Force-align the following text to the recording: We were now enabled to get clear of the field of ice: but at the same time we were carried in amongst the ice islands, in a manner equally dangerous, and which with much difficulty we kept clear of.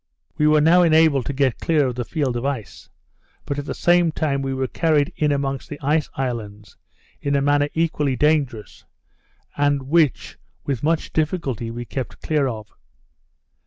We 0.35 0.47
were 0.47 0.61
now 0.61 0.81
enabled 0.81 1.27
to 1.27 1.31
get 1.33 1.59
clear 1.59 1.85
of 1.85 1.93
the 1.93 2.03
field 2.03 2.35
of 2.35 2.43
ice: 2.43 2.89
but 3.45 3.59
at 3.59 3.65
the 3.65 3.75
same 3.75 4.11
time 4.11 4.41
we 4.41 4.51
were 4.51 4.65
carried 4.65 5.13
in 5.15 5.31
amongst 5.31 5.69
the 5.69 5.79
ice 5.79 6.09
islands, 6.15 6.75
in 7.21 7.35
a 7.35 7.39
manner 7.43 7.69
equally 7.75 8.15
dangerous, 8.15 8.83
and 9.55 9.83
which 9.83 10.39
with 10.65 10.81
much 10.81 11.13
difficulty 11.13 11.69
we 11.69 11.85
kept 11.85 12.19
clear 12.23 12.47
of. 12.47 12.73